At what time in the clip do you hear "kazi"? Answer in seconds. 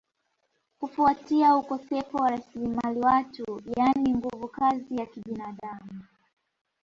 4.47-4.97